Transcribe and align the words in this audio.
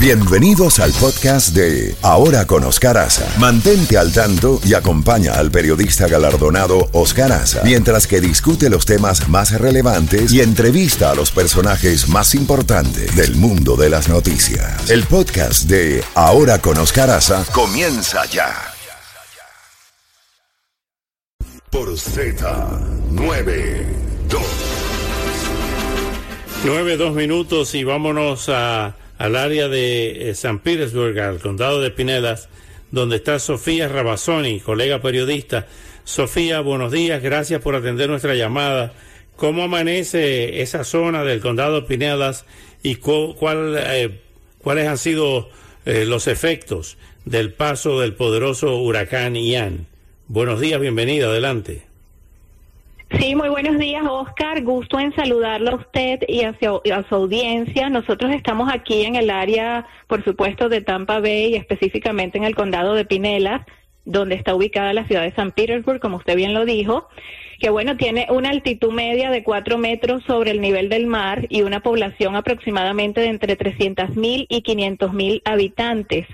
Bienvenidos 0.00 0.78
al 0.78 0.92
podcast 0.92 1.56
de 1.56 1.96
Ahora 2.02 2.46
con 2.46 2.62
Oscar. 2.62 3.08
Mantente 3.36 3.98
al 3.98 4.12
tanto 4.12 4.60
y 4.64 4.74
acompaña 4.74 5.32
al 5.32 5.50
periodista 5.50 6.06
galardonado 6.06 6.88
Oscar 6.92 7.32
Aza 7.32 7.62
mientras 7.64 8.06
que 8.06 8.20
discute 8.20 8.70
los 8.70 8.86
temas 8.86 9.28
más 9.28 9.60
relevantes 9.60 10.32
y 10.32 10.40
entrevista 10.40 11.10
a 11.10 11.16
los 11.16 11.32
personajes 11.32 12.08
más 12.08 12.36
importantes 12.36 13.16
del 13.16 13.34
mundo 13.34 13.74
de 13.74 13.90
las 13.90 14.08
noticias. 14.08 14.88
El 14.88 15.02
podcast 15.02 15.64
de 15.64 16.04
Ahora 16.14 16.60
con 16.60 16.78
Oscar 16.78 17.10
comienza 17.52 18.24
ya. 18.26 18.54
Por 21.70 21.90
Z92. 21.90 24.38
9, 26.64 26.96
2 26.96 27.14
minutos 27.14 27.74
y 27.74 27.82
vámonos 27.82 28.48
a 28.48 28.94
al 29.18 29.36
área 29.36 29.68
de 29.68 30.30
eh, 30.30 30.34
San 30.34 30.60
Petersburg, 30.60 31.18
al 31.18 31.40
condado 31.40 31.80
de 31.80 31.90
Pinelas, 31.90 32.48
donde 32.90 33.16
está 33.16 33.38
Sofía 33.38 33.88
Rabasoni, 33.88 34.60
colega 34.60 35.02
periodista. 35.02 35.66
Sofía, 36.04 36.60
buenos 36.60 36.92
días, 36.92 37.22
gracias 37.22 37.60
por 37.60 37.74
atender 37.74 38.08
nuestra 38.08 38.34
llamada. 38.34 38.94
¿Cómo 39.36 39.64
amanece 39.64 40.62
esa 40.62 40.84
zona 40.84 41.24
del 41.24 41.40
condado 41.40 41.80
de 41.80 41.86
Pinelas 41.86 42.46
y 42.82 42.96
cuál, 42.96 43.76
eh, 43.78 44.20
cuáles 44.62 44.88
han 44.88 44.98
sido 44.98 45.50
eh, 45.84 46.04
los 46.06 46.26
efectos 46.26 46.96
del 47.24 47.52
paso 47.52 48.00
del 48.00 48.14
poderoso 48.14 48.76
huracán 48.76 49.34
Ian? 49.34 49.86
Buenos 50.28 50.60
días, 50.60 50.80
bienvenida, 50.80 51.26
adelante. 51.26 51.88
Sí, 53.10 53.34
muy 53.34 53.48
buenos 53.48 53.78
días, 53.78 54.02
Oscar. 54.06 54.62
Gusto 54.62 55.00
en 55.00 55.14
saludarlo 55.14 55.70
a 55.70 55.74
usted 55.76 56.20
y 56.28 56.42
a 56.42 56.54
su, 56.60 57.14
audiencia. 57.14 57.88
Nosotros 57.88 58.32
estamos 58.34 58.70
aquí 58.70 59.02
en 59.04 59.16
el 59.16 59.30
área, 59.30 59.86
por 60.08 60.22
supuesto, 60.24 60.68
de 60.68 60.82
Tampa 60.82 61.18
Bay, 61.18 61.54
específicamente 61.54 62.36
en 62.36 62.44
el 62.44 62.54
condado 62.54 62.92
de 62.94 63.06
Pinelas, 63.06 63.62
donde 64.04 64.34
está 64.34 64.54
ubicada 64.54 64.92
la 64.92 65.06
ciudad 65.06 65.22
de 65.22 65.32
San 65.32 65.52
Petersburg, 65.52 66.00
como 66.00 66.18
usted 66.18 66.36
bien 66.36 66.52
lo 66.52 66.66
dijo, 66.66 67.08
que 67.58 67.70
bueno, 67.70 67.96
tiene 67.96 68.26
una 68.28 68.50
altitud 68.50 68.92
media 68.92 69.30
de 69.30 69.42
cuatro 69.42 69.78
metros 69.78 70.22
sobre 70.24 70.50
el 70.50 70.60
nivel 70.60 70.90
del 70.90 71.06
mar 71.06 71.46
y 71.48 71.62
una 71.62 71.80
población 71.80 72.36
aproximadamente 72.36 73.22
de 73.22 73.28
entre 73.28 73.56
300 73.56 74.16
mil 74.16 74.46
y 74.50 74.60
500 74.60 75.14
mil 75.14 75.40
habitantes. 75.46 76.26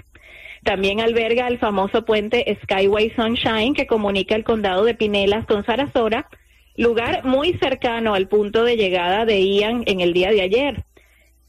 También 0.65 1.01
alberga 1.01 1.47
el 1.47 1.59
famoso 1.59 2.05
puente 2.05 2.59
Skyway 2.65 3.13
Sunshine 3.15 3.75
que 3.75 3.87
comunica 3.87 4.35
el 4.35 4.43
condado 4.43 4.85
de 4.85 4.95
Pinelas 4.95 5.47
con 5.47 5.65
Sarasota 5.65 6.29
lugar 6.77 7.25
muy 7.25 7.55
cercano 7.55 8.15
al 8.15 8.29
punto 8.29 8.65
de 8.65 8.77
llegada 8.77 9.25
de 9.25 9.41
Ian 9.43 9.85
en 9.87 10.01
el 10.01 10.13
día 10.13 10.31
de 10.31 10.43
ayer. 10.43 10.85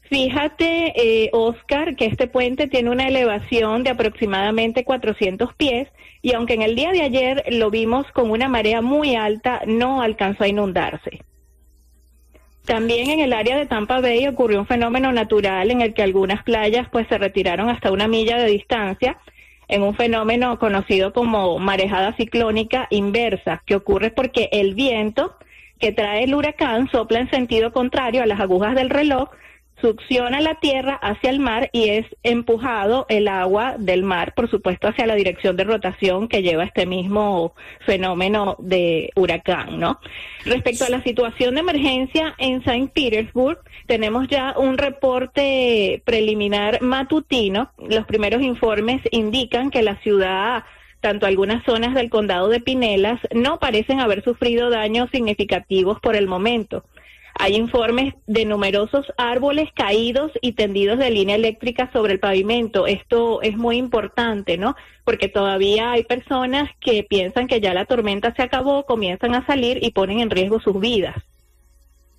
Fíjate, 0.08 0.92
eh, 0.94 1.30
Oscar, 1.32 1.96
que 1.96 2.06
este 2.06 2.28
puente 2.28 2.68
tiene 2.68 2.90
una 2.90 3.08
elevación 3.08 3.82
de 3.82 3.90
aproximadamente 3.90 4.84
400 4.84 5.52
pies 5.54 5.88
y 6.22 6.34
aunque 6.34 6.54
en 6.54 6.62
el 6.62 6.76
día 6.76 6.92
de 6.92 7.02
ayer 7.02 7.44
lo 7.50 7.70
vimos 7.70 8.06
con 8.12 8.30
una 8.30 8.48
marea 8.48 8.82
muy 8.82 9.16
alta, 9.16 9.62
no 9.66 10.02
alcanzó 10.02 10.44
a 10.44 10.48
inundarse. 10.48 11.22
También 12.64 13.10
en 13.10 13.20
el 13.20 13.32
área 13.32 13.56
de 13.56 13.66
Tampa 13.66 14.00
Bay 14.00 14.26
ocurrió 14.26 14.60
un 14.60 14.66
fenómeno 14.66 15.12
natural 15.12 15.70
en 15.70 15.80
el 15.80 15.94
que 15.94 16.02
algunas 16.02 16.42
playas 16.42 16.88
pues 16.90 17.06
se 17.08 17.18
retiraron 17.18 17.68
hasta 17.68 17.92
una 17.92 18.08
milla 18.08 18.38
de 18.38 18.50
distancia 18.50 19.18
en 19.68 19.82
un 19.82 19.94
fenómeno 19.94 20.58
conocido 20.58 21.12
como 21.12 21.58
marejada 21.58 22.14
ciclónica 22.16 22.86
inversa, 22.90 23.62
que 23.66 23.76
ocurre 23.76 24.10
porque 24.10 24.48
el 24.52 24.74
viento 24.74 25.36
que 25.78 25.92
trae 25.92 26.24
el 26.24 26.34
huracán 26.34 26.88
sopla 26.90 27.20
en 27.20 27.30
sentido 27.30 27.72
contrario 27.72 28.22
a 28.22 28.26
las 28.26 28.40
agujas 28.40 28.74
del 28.74 28.90
reloj, 28.90 29.28
succiona 29.80 30.40
la 30.40 30.54
tierra 30.56 30.94
hacia 30.94 31.30
el 31.30 31.38
mar 31.38 31.68
y 31.72 31.90
es 31.90 32.06
empujado 32.22 33.06
el 33.08 33.28
agua 33.28 33.76
del 33.78 34.02
mar, 34.02 34.32
por 34.34 34.50
supuesto, 34.50 34.88
hacia 34.88 35.06
la 35.06 35.14
dirección 35.14 35.56
de 35.56 35.64
rotación 35.64 36.28
que 36.28 36.42
lleva 36.42 36.64
este 36.64 36.86
mismo 36.86 37.54
fenómeno 37.84 38.56
de 38.58 39.10
huracán, 39.16 39.78
¿no? 39.78 40.00
Respecto 40.44 40.84
a 40.84 40.90
la 40.90 41.02
situación 41.02 41.54
de 41.54 41.60
emergencia 41.60 42.34
en 42.38 42.64
Saint 42.64 42.92
Petersburg, 42.92 43.60
tenemos 43.86 44.28
ya 44.28 44.54
un 44.56 44.78
reporte 44.78 46.02
preliminar 46.04 46.80
matutino. 46.80 47.70
Los 47.88 48.06
primeros 48.06 48.42
informes 48.42 49.02
indican 49.10 49.70
que 49.70 49.82
la 49.82 49.96
ciudad 49.96 50.64
tanto 51.00 51.26
algunas 51.26 51.62
zonas 51.64 51.94
del 51.94 52.10
condado 52.10 52.48
de 52.48 52.58
Pinelas 52.58 53.20
no 53.32 53.60
parecen 53.60 54.00
haber 54.00 54.24
sufrido 54.24 54.70
daños 54.70 55.08
significativos 55.12 56.00
por 56.00 56.16
el 56.16 56.26
momento. 56.26 56.84
Hay 57.38 57.54
informes 57.54 58.14
de 58.26 58.46
numerosos 58.46 59.04
árboles 59.18 59.68
caídos 59.74 60.32
y 60.40 60.52
tendidos 60.52 60.98
de 60.98 61.10
línea 61.10 61.36
eléctrica 61.36 61.90
sobre 61.92 62.14
el 62.14 62.18
pavimento. 62.18 62.86
Esto 62.86 63.42
es 63.42 63.56
muy 63.56 63.76
importante, 63.76 64.56
¿no? 64.56 64.74
Porque 65.04 65.28
todavía 65.28 65.92
hay 65.92 66.04
personas 66.04 66.70
que 66.80 67.02
piensan 67.02 67.46
que 67.46 67.60
ya 67.60 67.74
la 67.74 67.84
tormenta 67.84 68.34
se 68.34 68.42
acabó, 68.42 68.86
comienzan 68.86 69.34
a 69.34 69.44
salir 69.44 69.78
y 69.82 69.90
ponen 69.90 70.20
en 70.20 70.30
riesgo 70.30 70.60
sus 70.60 70.80
vidas. 70.80 71.16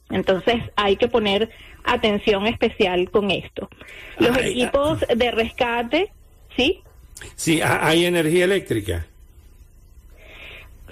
Entonces 0.09 0.55
hay 0.75 0.97
que 0.97 1.07
poner 1.07 1.49
atención 1.83 2.45
especial 2.45 3.09
con 3.09 3.31
esto. 3.31 3.69
Los 4.19 4.37
equipos 4.37 4.99
de 5.13 5.31
rescate, 5.31 6.11
¿sí? 6.55 6.81
Sí, 7.35 7.59
hay 7.61 8.05
energía 8.05 8.45
eléctrica. 8.45 9.07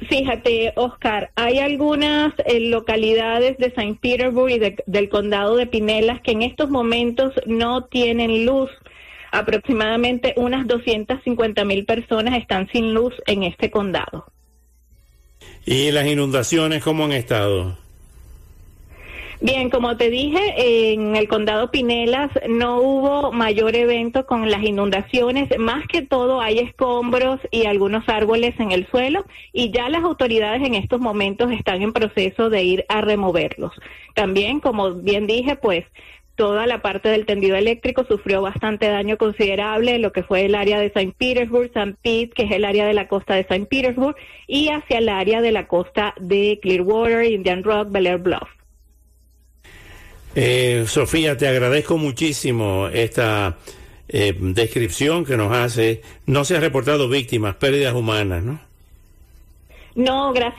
Fíjate, 0.10 0.74
Oscar, 0.76 1.32
hay 1.36 1.60
algunas 1.60 2.34
eh, 2.46 2.60
localidades 2.60 3.58
de 3.58 3.74
Saint 3.74 4.00
Petersburg 4.00 4.52
y 4.52 4.76
del 4.86 5.10
condado 5.10 5.56
de 5.56 5.68
Pinelas 5.68 6.22
que 6.22 6.32
en 6.32 6.42
estos 6.42 6.70
momentos 6.70 7.34
no 7.46 7.86
tienen 7.86 8.46
luz. 8.46 8.70
Aproximadamente 9.32 10.34
unas 10.38 10.68
250 10.68 11.64
mil 11.66 11.86
personas 11.86 12.38
están 12.38 12.68
sin 12.72 12.94
luz 12.94 13.14
en 13.26 13.44
este 13.44 13.72
condado. 13.72 14.26
¿Y 15.66 15.92
las 15.92 16.06
inundaciones 16.06 16.84
cómo 16.84 17.06
han 17.06 17.12
estado? 17.12 17.78
Bien, 19.46 19.70
como 19.70 19.96
te 19.96 20.10
dije, 20.10 20.94
en 20.94 21.16
el 21.16 21.28
condado 21.28 21.70
Pinelas 21.70 22.32
no 22.50 22.80
hubo 22.80 23.32
mayor 23.32 23.76
evento 23.76 24.26
con 24.26 24.50
las 24.50 24.64
inundaciones. 24.64 25.48
Más 25.60 25.86
que 25.88 26.02
todo 26.02 26.42
hay 26.42 26.58
escombros 26.58 27.40
y 27.52 27.68
algunos 27.68 28.10
árboles 28.10 28.60
en 28.60 28.72
el 28.72 28.88
suelo 28.88 29.24
y 29.54 29.70
ya 29.70 29.88
las 29.90 30.04
autoridades 30.04 30.64
en 30.64 30.74
estos 30.74 31.00
momentos 31.00 31.52
están 31.52 31.84
en 31.84 31.94
proceso 31.94 32.50
de 32.50 32.64
ir 32.64 32.86
a 32.90 33.02
removerlos. 33.02 33.72
También, 34.16 34.60
como 34.60 34.96
bien 34.96 35.28
dije, 35.28 35.56
pues 35.56 35.86
toda 36.34 36.66
la 36.66 36.82
parte 36.82 37.10
del 37.10 37.28
tendido 37.28 37.56
eléctrico 37.56 38.04
sufrió 38.10 38.42
bastante 38.42 38.88
daño 38.88 39.16
considerable, 39.20 40.00
lo 40.00 40.12
que 40.12 40.24
fue 40.24 40.46
el 40.46 40.56
área 40.56 40.80
de 40.80 40.92
Saint 40.92 41.16
Petersburg, 41.16 41.66
St. 41.66 41.98
Pete, 42.02 42.32
que 42.34 42.44
es 42.46 42.52
el 42.52 42.66
área 42.66 42.88
de 42.88 42.96
la 42.96 43.08
costa 43.08 43.36
de 43.36 43.46
Saint 43.46 43.70
Petersburg, 43.70 44.16
y 44.48 44.70
hacia 44.70 44.98
el 44.98 45.08
área 45.08 45.40
de 45.42 45.52
la 45.52 45.68
costa 45.68 46.16
de 46.20 46.58
Clearwater, 46.64 47.26
Indian 47.26 47.64
Rock, 47.64 47.92
Bel 47.92 48.08
Air 48.08 48.18
Bluff. 48.18 48.55
Eh, 50.36 50.84
Sofía, 50.88 51.38
te 51.38 51.48
agradezco 51.48 51.98
muchísimo 51.98 52.90
esta 52.90 53.58
eh, 54.10 54.36
descripción 54.38 55.26
que 55.26 55.38
nos 55.38 55.54
hace. 55.54 56.02
No 56.26 56.44
se 56.44 56.56
han 56.56 56.62
reportado 56.62 57.08
víctimas, 57.08 57.56
pérdidas 57.56 57.94
humanas, 57.94 58.44
¿no? 58.44 58.60
No, 59.96 60.34
gracias. 60.34 60.54